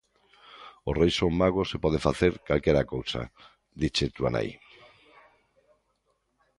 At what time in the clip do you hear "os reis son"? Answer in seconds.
0.87-1.31